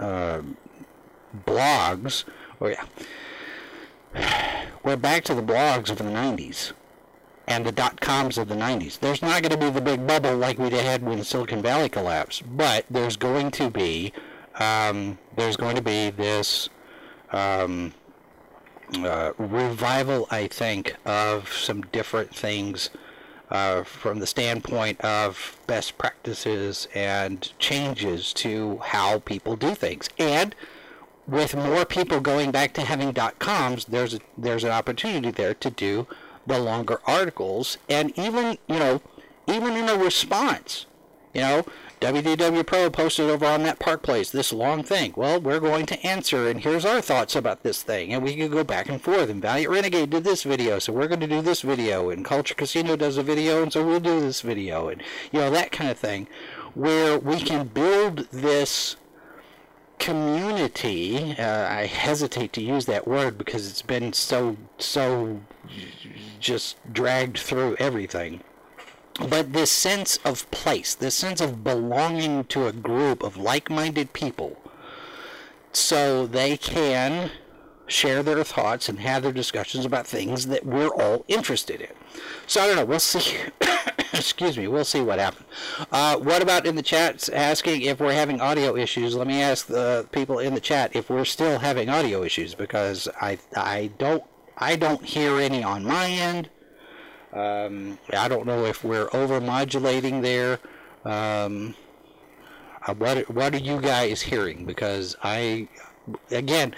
[0.00, 0.42] uh,
[1.46, 2.24] blogs,
[2.60, 2.84] oh yeah,
[4.82, 6.72] we're back to the blogs of the 90s
[7.46, 8.98] and the dot coms of the 90s.
[8.98, 12.42] There's not going to be the big bubble like we had when Silicon Valley collapsed,
[12.56, 14.12] but there's going to be
[14.58, 16.68] um, there's going to be this
[17.32, 17.94] um,
[18.98, 22.90] uh, revival, I think, of some different things
[23.50, 30.08] uh, from the standpoint of best practices and changes to how people do things.
[30.18, 30.54] And
[31.26, 35.70] with more people going back to having coms, there's a, there's an opportunity there to
[35.70, 36.06] do
[36.46, 39.00] the longer articles, and even you know,
[39.46, 40.86] even in a response,
[41.32, 41.64] you know,
[42.00, 45.12] WDW Pro posted over on that Park Place this long thing.
[45.16, 48.50] Well, we're going to answer, and here's our thoughts about this thing, and we can
[48.50, 49.30] go back and forth.
[49.30, 52.54] And Valiant Renegade did this video, so we're going to do this video, and Culture
[52.54, 55.90] Casino does a video, and so we'll do this video, and you know that kind
[55.90, 56.26] of thing,
[56.74, 58.96] where we can build this
[60.02, 61.36] community.
[61.38, 65.40] Uh, I hesitate to use that word because it's been so so
[66.40, 68.40] just dragged through everything.
[69.28, 74.58] But this sense of place, this sense of belonging to a group of like-minded people
[75.72, 77.30] so they can
[77.86, 81.92] share their thoughts and have their discussions about things that we're all interested in.
[82.48, 82.84] So I don't know.
[82.86, 83.36] We'll see.
[84.12, 84.68] Excuse me.
[84.68, 85.48] We'll see what happens.
[85.90, 89.14] Uh, what about in the chat asking if we're having audio issues?
[89.14, 93.08] Let me ask the people in the chat if we're still having audio issues because
[93.20, 94.22] I I don't
[94.58, 96.50] I don't hear any on my end.
[97.32, 100.58] Um, I don't know if we're over modulating there.
[101.04, 101.74] Um,
[102.86, 104.66] uh, what what are you guys hearing?
[104.66, 105.68] Because I
[106.30, 106.74] again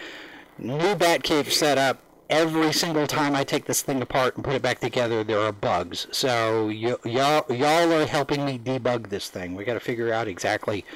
[0.58, 1.98] new Batcave setup.
[2.30, 5.52] Every single time I take this thing apart and put it back together, there are
[5.52, 6.06] bugs.
[6.10, 9.54] So y- y'all y'all are helping me debug this thing.
[9.54, 10.86] We got to figure out exactly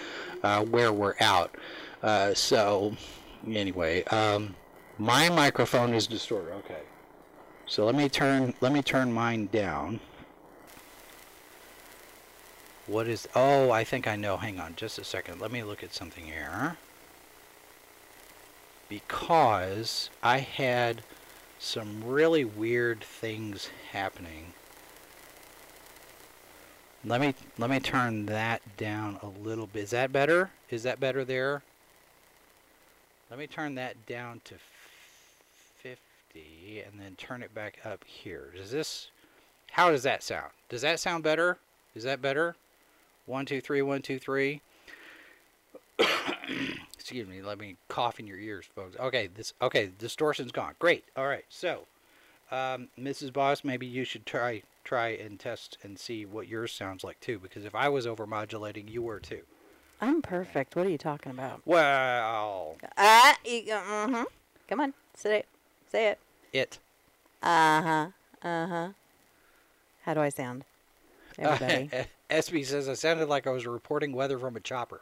[0.42, 1.54] uh, where we're out.
[2.02, 2.96] Uh, so
[3.46, 4.54] anyway, um,
[4.96, 6.52] my microphone is distorted.
[6.54, 6.80] Okay.
[7.66, 10.00] So let me turn let me turn mine down.
[12.86, 14.38] What is Oh, I think I know.
[14.38, 15.42] Hang on just a second.
[15.42, 16.78] Let me look at something here.
[18.88, 21.02] Because I had
[21.58, 24.52] some really weird things happening.
[27.04, 29.84] Let me let me turn that down a little bit.
[29.84, 30.50] Is that better?
[30.70, 31.62] Is that better there?
[33.30, 34.54] Let me turn that down to
[35.82, 38.52] 50 and then turn it back up here.
[38.56, 39.10] Does this
[39.72, 40.50] How does that sound?
[40.68, 41.58] Does that sound better?
[41.94, 42.56] Is that better?
[43.26, 44.60] One, two, three, one, two, three.
[47.08, 47.40] Excuse me.
[47.40, 48.94] Let me cough in your ears, folks.
[48.98, 49.54] Okay, this.
[49.62, 50.74] Okay, distortion's gone.
[50.78, 51.04] Great.
[51.16, 51.46] All right.
[51.48, 51.86] So,
[52.50, 53.32] um, Mrs.
[53.32, 57.38] Boss, maybe you should try try and test and see what yours sounds like too.
[57.38, 59.40] Because if I was overmodulating, you were too.
[60.02, 60.76] I'm perfect.
[60.76, 61.62] What are you talking about?
[61.64, 64.24] Well, uh, mm-hmm.
[64.68, 65.46] Come on, say it.
[65.90, 66.18] Say it.
[66.52, 66.78] it.
[67.42, 68.06] Uh huh.
[68.42, 68.88] Uh huh.
[70.02, 70.66] How do I sound?
[71.38, 71.90] Everybody.
[72.30, 75.00] Uh, SB says I sounded like I was reporting weather from a chopper.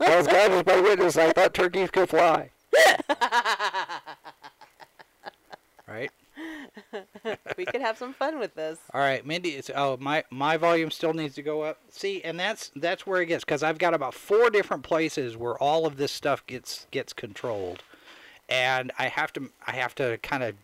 [0.00, 2.50] As God is my witness, I thought turkeys could fly.
[5.86, 6.10] right?
[7.56, 8.78] we could have some fun with this.
[8.92, 9.50] All right, Mindy.
[9.50, 11.78] It's oh my my volume still needs to go up.
[11.90, 15.56] See, and that's that's where it gets because I've got about four different places where
[15.58, 17.82] all of this stuff gets gets controlled,
[18.48, 20.54] and I have to I have to kind of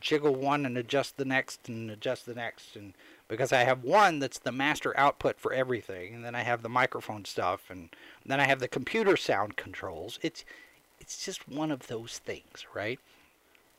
[0.00, 2.94] jiggle one and adjust the next and adjust the next and
[3.28, 6.68] because I have one that's the master output for everything and then I have the
[6.68, 7.88] microphone stuff and
[8.24, 10.18] then I have the computer sound controls.
[10.22, 10.44] It's
[11.00, 13.00] it's just one of those things, right?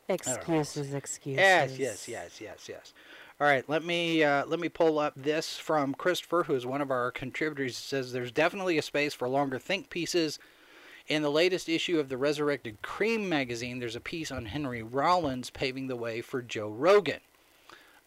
[0.09, 1.37] Excuses, excuses.
[1.37, 2.93] Yes, yes, yes, yes, yes.
[3.39, 6.81] All right, let me uh, let me pull up this from Christopher, who is one
[6.81, 7.71] of our contributors.
[7.71, 10.39] It says there's definitely a space for longer think pieces.
[11.07, 15.49] In the latest issue of the Resurrected Cream magazine, there's a piece on Henry Rollins
[15.49, 17.19] paving the way for Joe Rogan.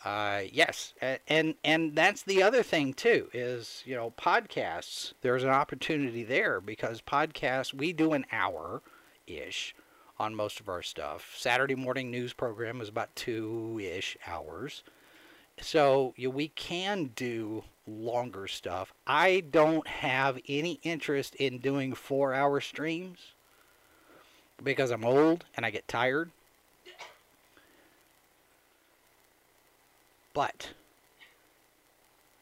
[0.07, 0.95] Uh, yes,
[1.27, 5.15] and and that's the other thing too is you know podcasts.
[5.21, 8.83] There's an opportunity there because podcasts we do an hour
[9.27, 9.75] ish
[10.17, 11.35] on most of our stuff.
[11.37, 14.85] Saturday morning news program is about two ish hours.
[15.61, 18.93] So you we can do longer stuff.
[19.09, 23.35] I don't have any interest in doing four hour streams
[24.63, 26.31] because I'm old and I get tired.
[30.37, 30.73] But,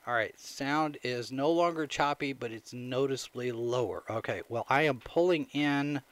[0.04, 4.02] alright, sound is no longer choppy, but it's noticeably lower.
[4.10, 6.02] Okay, well, I am pulling in.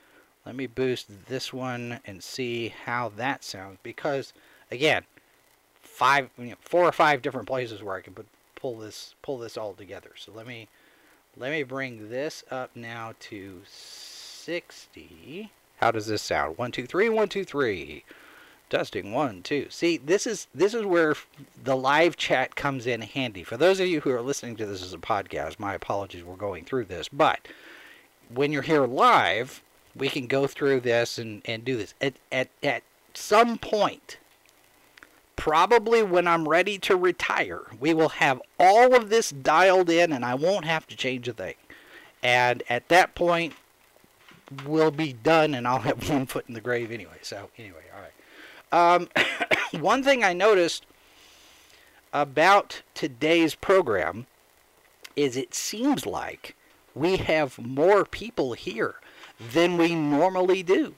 [0.47, 4.33] Let me boost this one and see how that sounds because,
[4.71, 5.03] again,
[5.81, 9.39] five, you know, four or five different places where I can put, pull this pull
[9.39, 10.13] this all together.
[10.15, 10.69] So let me
[11.37, 15.51] let me bring this up now to 60.
[15.79, 16.59] How does this sound?
[16.59, 18.05] One, two, three, one, two, three.
[18.73, 19.67] Testing one, two.
[19.69, 21.15] See, this is this is where
[21.63, 23.45] the live chat comes in handy.
[23.45, 26.37] For those of you who are listening to this as a podcast, my apologies, we're
[26.37, 27.07] going through this.
[27.07, 27.49] But
[28.33, 29.63] when you're here live,
[29.95, 31.93] we can go through this and, and do this.
[32.01, 32.83] At, at, at
[33.13, 34.17] some point,
[35.37, 40.25] probably when I'm ready to retire, we will have all of this dialed in and
[40.25, 41.57] I won't have to change a thing.
[42.23, 43.53] And at that point,
[44.65, 47.19] we'll be done and I'll have one foot in the grave anyway.
[47.21, 48.12] So, anyway, all right.
[48.73, 49.09] Um,
[49.73, 50.85] one thing I noticed
[52.13, 54.27] about today's program
[55.15, 56.57] is it seems like
[56.95, 58.97] we have more people here
[59.53, 60.95] than we normally do,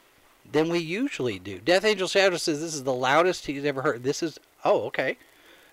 [0.51, 1.59] than we usually do.
[1.59, 4.03] Death Angel Shadow says this is the loudest he's ever heard.
[4.03, 5.17] This is oh okay.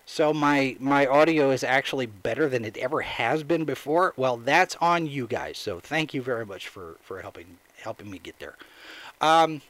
[0.04, 4.12] So my my audio is actually better than it ever has been before.
[4.16, 5.58] Well, that's on you guys.
[5.58, 8.56] So thank you very much for for helping helping me get there.
[9.20, 9.62] Um,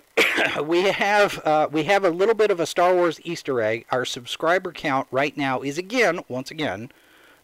[0.64, 3.86] we have uh, we have a little bit of a Star Wars Easter egg.
[3.90, 6.90] Our subscriber count right now is again, once again,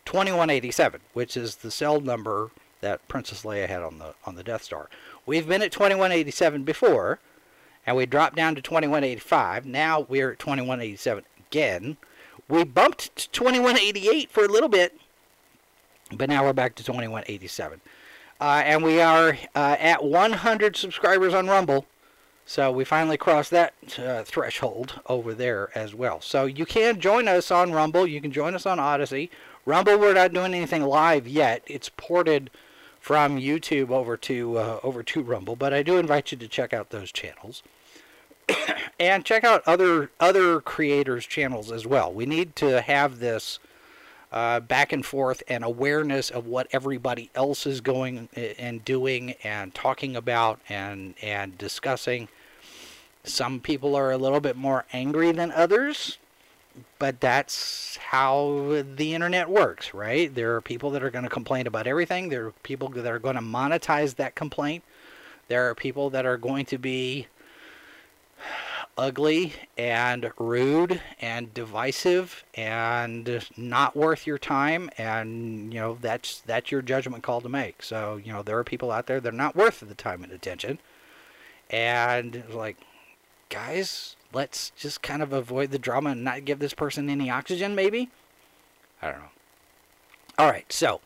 [0.05, 4.62] 2187, which is the cell number that Princess Leia had on the on the Death
[4.62, 4.88] Star.
[5.26, 7.18] We've been at 2187 before,
[7.86, 9.66] and we dropped down to 2185.
[9.66, 11.96] Now we're at 2187 again.
[12.49, 14.99] We bumped to 2188 for a little bit,
[16.12, 17.80] but now we're back to 2187.
[18.40, 21.86] Uh, and we are uh, at 100 subscribers on Rumble.
[22.49, 26.22] So we finally crossed that uh, threshold over there as well.
[26.22, 28.07] So you can join us on Rumble.
[28.07, 29.28] You can join us on Odysee.
[29.66, 31.62] Rumble, we're not doing anything live yet.
[31.66, 32.49] It's ported
[33.01, 36.72] from YouTube over to uh, over to Rumble, but I do invite you to check
[36.72, 37.62] out those channels
[38.99, 42.11] and check out other other creators' channels as well.
[42.11, 43.59] We need to have this
[44.32, 49.34] uh, back and forth and awareness of what everybody else is going uh, and doing
[49.44, 52.28] and talking about and and discussing.
[53.25, 56.19] Some people are a little bit more angry than others,
[56.99, 60.35] but that's how the internet works, right?
[60.35, 62.29] There are people that are going to complain about everything.
[62.29, 64.85] There are people that are going to monetize that complaint.
[65.49, 67.27] There are people that are going to be
[68.99, 76.73] ugly and rude and divisive and not worth your time and you know that's that's
[76.73, 79.37] your judgment call to make so you know there are people out there that are
[79.37, 80.81] not worth the time and attention
[81.71, 82.77] and like
[83.49, 87.74] guys let's just kind of avoid the drama and not give this person any oxygen
[87.74, 88.11] maybe
[89.03, 89.30] i don't know
[90.38, 91.01] all right so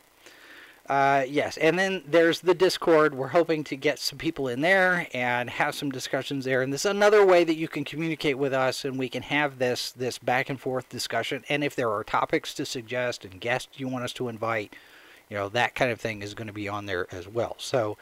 [0.92, 3.14] uh, yes, and then there's the Discord.
[3.14, 6.60] We're hoping to get some people in there and have some discussions there.
[6.60, 9.58] And this is another way that you can communicate with us, and we can have
[9.58, 11.44] this this back and forth discussion.
[11.48, 14.74] And if there are topics to suggest and guests you want us to invite,
[15.30, 17.54] you know that kind of thing is going to be on there as well.
[17.58, 17.96] So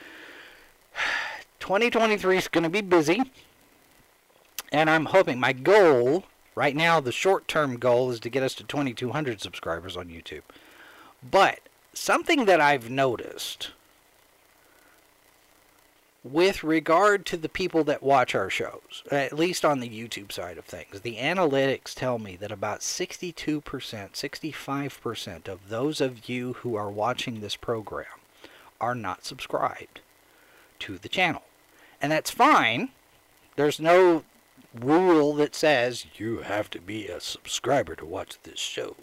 [1.60, 3.22] 2023 is going to be busy,
[4.72, 8.54] and I'm hoping my goal right now, the short term goal, is to get us
[8.56, 10.42] to 2,200 subscribers on YouTube.
[11.28, 11.60] But
[11.92, 13.70] something that I've noticed
[16.22, 20.58] with regard to the people that watch our shows, at least on the YouTube side
[20.58, 26.76] of things, the analytics tell me that about 62%, 65% of those of you who
[26.76, 28.06] are watching this program
[28.80, 30.00] are not subscribed
[30.80, 31.42] to the channel.
[32.02, 32.90] And that's fine.
[33.56, 34.24] There's no
[34.78, 38.96] rule that says you have to be a subscriber to watch this show.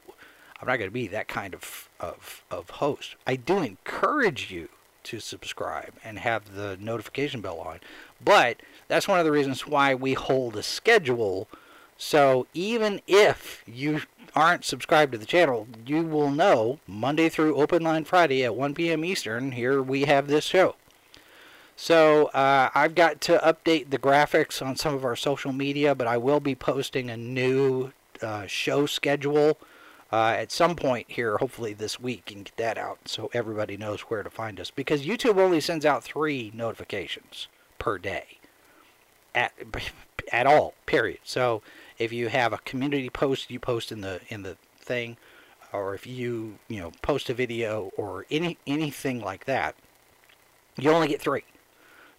[0.59, 3.15] I'm not going to be that kind of, of, of host.
[3.25, 4.69] I do encourage you
[5.03, 7.79] to subscribe and have the notification bell on.
[8.23, 8.57] But
[8.87, 11.47] that's one of the reasons why we hold a schedule.
[11.97, 14.01] So even if you
[14.35, 18.73] aren't subscribed to the channel, you will know Monday through Open Line Friday at 1
[18.73, 19.05] p.m.
[19.05, 20.75] Eastern, here we have this show.
[21.79, 26.07] So uh, I've got to update the graphics on some of our social media, but
[26.07, 29.59] I will be posting a new uh, show schedule
[30.11, 34.01] uh, at some point here, hopefully this week, and get that out so everybody knows
[34.01, 34.71] where to find us.
[34.71, 37.47] Because YouTube only sends out three notifications
[37.77, 38.39] per day,
[39.35, 39.53] at
[40.31, 40.73] at all.
[40.87, 41.19] Period.
[41.23, 41.61] So
[41.99, 45.15] if you have a community post, you post in the in the thing,
[45.71, 49.75] or if you you know post a video or any anything like that,
[50.75, 51.43] you only get three.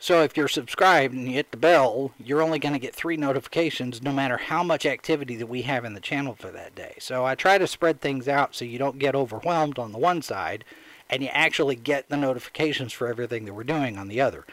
[0.00, 3.16] So if you're subscribed and you hit the bell, you're only going to get three
[3.16, 6.94] notifications no matter how much activity that we have in the channel for that day.
[7.00, 10.22] So I try to spread things out so you don't get overwhelmed on the one
[10.22, 10.64] side
[11.10, 14.44] and you actually get the notifications for everything that we're doing on the other.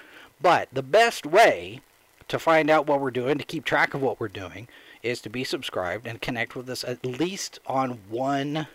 [0.41, 1.81] But the best way
[2.27, 4.67] to find out what we're doing, to keep track of what we're doing,
[5.03, 8.67] is to be subscribed and connect with us at least on one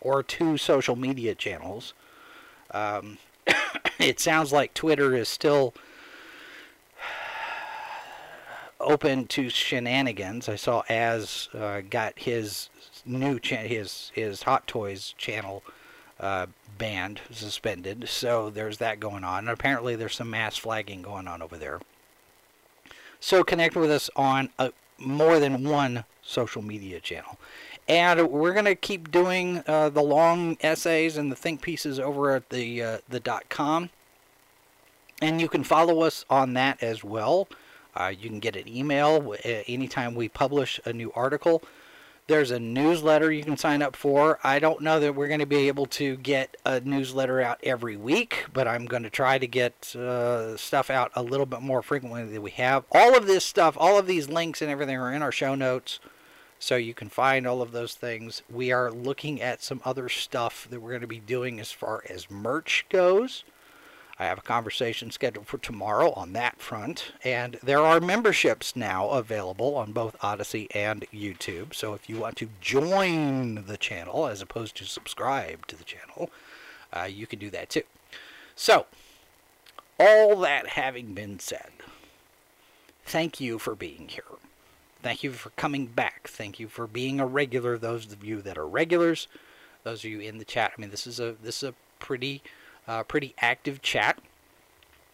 [0.00, 1.94] or two social media channels.
[2.72, 3.18] Um,
[3.98, 5.74] it sounds like Twitter is still
[8.80, 10.48] open to shenanigans.
[10.48, 12.68] I saw Az uh, got his
[13.04, 15.62] new cha- his his Hot Toys channel
[16.20, 16.46] uh,
[16.78, 18.08] banned, suspended.
[18.08, 19.40] So there's that going on.
[19.40, 21.80] And apparently there's some mass flagging going on over there.
[23.20, 27.38] So connect with us on a, more than one social media channel.
[27.86, 32.34] And we're going to keep doing uh, the long essays and the think pieces over
[32.34, 33.90] at the uh, the dot com.
[35.20, 37.46] And you can follow us on that as well.
[37.94, 41.62] Uh, you can get an email anytime we publish a new article.
[42.26, 44.38] There's a newsletter you can sign up for.
[44.42, 47.98] I don't know that we're going to be able to get a newsletter out every
[47.98, 51.82] week, but I'm going to try to get uh, stuff out a little bit more
[51.82, 52.84] frequently than we have.
[52.90, 56.00] All of this stuff, all of these links and everything are in our show notes.
[56.64, 58.40] So you can find all of those things.
[58.50, 62.02] We are looking at some other stuff that we're going to be doing as far
[62.08, 63.44] as merch goes.
[64.18, 67.12] I have a conversation scheduled for tomorrow on that front.
[67.22, 71.74] And there are memberships now available on both Odysee and YouTube.
[71.74, 76.30] So if you want to join the channel as opposed to subscribe to the channel,
[76.94, 77.82] uh, you can do that too.
[78.56, 78.86] So,
[80.00, 81.72] all that having been said,
[83.04, 84.24] thank you for being here.
[85.04, 86.28] Thank you for coming back.
[86.28, 87.76] Thank you for being a regular.
[87.76, 89.28] Those of you that are regulars,
[89.82, 90.72] those of you in the chat.
[90.74, 92.40] I mean, this is a this is a pretty
[92.88, 94.18] uh, pretty active chat.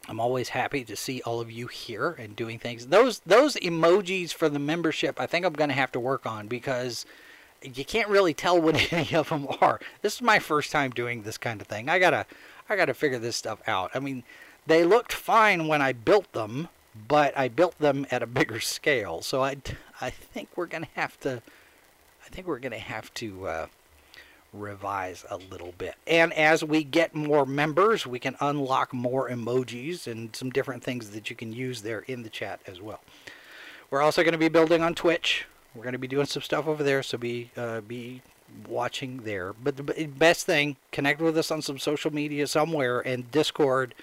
[0.08, 2.86] I'm always happy to see all of you here and doing things.
[2.86, 6.46] Those those emojis for the membership, I think I'm going to have to work on
[6.46, 7.04] because
[7.60, 9.80] you can't really tell what any of them are.
[10.02, 11.88] This is my first time doing this kind of thing.
[11.88, 12.26] I gotta
[12.68, 13.90] I gotta figure this stuff out.
[13.92, 14.22] I mean,
[14.68, 16.68] they looked fine when I built them,
[17.08, 19.22] but I built them at a bigger scale.
[19.22, 19.56] So I,
[20.00, 21.42] I think we're going to have to,
[22.24, 23.66] I think we're going to have to uh,
[24.52, 25.94] revise a little bit.
[26.06, 31.10] And as we get more members, we can unlock more emojis and some different things
[31.10, 33.00] that you can use there in the chat as well.
[33.90, 35.46] We're also going to be building on Twitch.
[35.74, 38.22] We're going to be doing some stuff over there, so be uh, be
[38.68, 39.52] watching there.
[39.52, 43.94] But the best thing, connect with us on some social media somewhere and Discord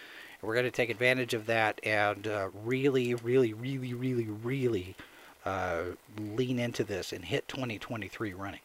[0.41, 4.95] we're going to take advantage of that and uh, really, really, really, really, really
[5.45, 5.81] uh,
[6.17, 8.59] lean into this and hit 2023 running.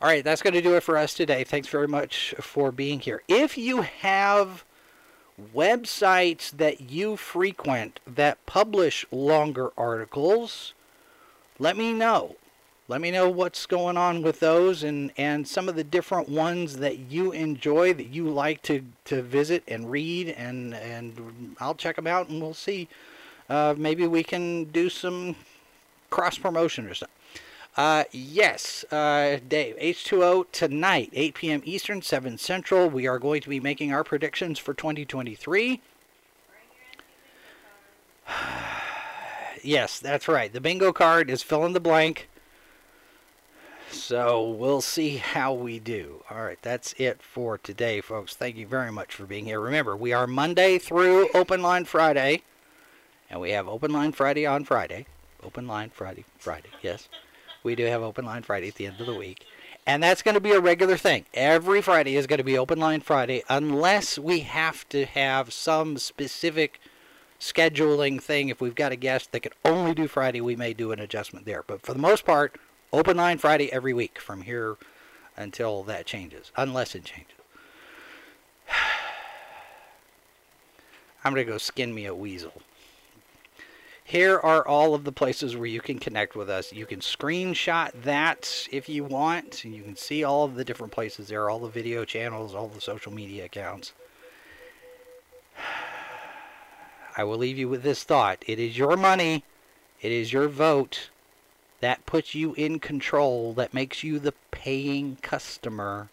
[0.00, 1.44] All right, that's going to do it for us today.
[1.44, 3.22] Thanks very much for being here.
[3.28, 4.64] If you have
[5.54, 10.74] websites that you frequent that publish longer articles,
[11.58, 12.36] let me know
[12.90, 16.78] let me know what's going on with those and, and some of the different ones
[16.78, 21.94] that you enjoy that you like to, to visit and read and and I'll check
[21.94, 22.88] them out and we'll see
[23.48, 25.36] uh, maybe we can do some
[26.10, 27.14] cross promotion or something.
[27.76, 31.62] Uh, yes, uh, Dave, H2O tonight, 8 p.m.
[31.64, 32.90] Eastern, 7 Central.
[32.90, 35.80] We are going to be making our predictions for 2023.
[39.62, 40.52] yes, that's right.
[40.52, 42.28] The bingo card is fill in the blank.
[43.92, 46.22] So we'll see how we do.
[46.30, 48.34] All right, that's it for today, folks.
[48.34, 49.60] Thank you very much for being here.
[49.60, 52.42] Remember, we are Monday through Open Line Friday,
[53.28, 55.06] and we have Open Line Friday on Friday.
[55.42, 57.08] Open Line Friday, Friday, yes.
[57.62, 59.44] We do have Open Line Friday at the end of the week.
[59.86, 61.24] And that's going to be a regular thing.
[61.34, 65.98] Every Friday is going to be Open Line Friday unless we have to have some
[65.98, 66.80] specific
[67.40, 68.50] scheduling thing.
[68.50, 71.46] If we've got a guest that can only do Friday, we may do an adjustment
[71.46, 71.64] there.
[71.66, 72.56] But for the most part,
[72.92, 74.76] Open line Friday every week from here
[75.36, 77.36] until that changes, unless it changes.
[81.24, 82.62] I'm going to go skin me a weasel.
[84.02, 86.72] Here are all of the places where you can connect with us.
[86.72, 89.64] You can screenshot that if you want.
[89.64, 92.80] You can see all of the different places there, all the video channels, all the
[92.80, 93.92] social media accounts.
[97.16, 98.42] I will leave you with this thought.
[98.48, 99.44] It is your money.
[100.00, 101.09] It is your vote
[101.80, 106.10] that puts you in control, that makes you the paying customer.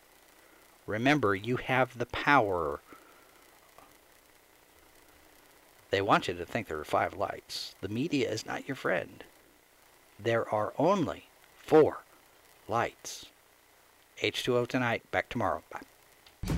[0.86, 2.80] Remember, you have the power.
[5.89, 7.76] They want you to think there are five lights.
[7.82, 9.24] The media is not your friend.
[10.20, 11.26] There are only
[11.57, 12.03] four
[12.68, 13.28] lights.
[14.22, 15.03] H2O tonight.
[15.11, 15.63] Back tomorrow.
[15.72, 16.53] Bye.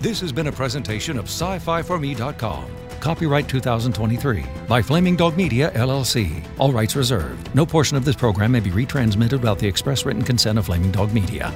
[0.00, 2.85] This has been a presentation of sci-fi4me.com.
[3.00, 6.44] Copyright 2023 by Flaming Dog Media, LLC.
[6.58, 7.54] All rights reserved.
[7.54, 10.90] No portion of this program may be retransmitted without the express written consent of Flaming
[10.90, 11.52] Dog Media.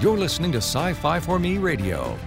[0.00, 2.18] You're listening to Sci Fi for Me Radio.